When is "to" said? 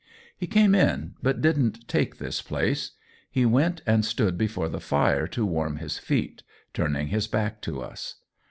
5.27-5.45, 7.61-7.83